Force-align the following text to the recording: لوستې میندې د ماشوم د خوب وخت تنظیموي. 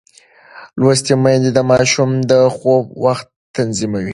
لوستې 0.79 1.13
میندې 1.23 1.51
د 1.53 1.59
ماشوم 1.71 2.09
د 2.29 2.33
خوب 2.55 2.83
وخت 3.05 3.27
تنظیموي. 3.55 4.09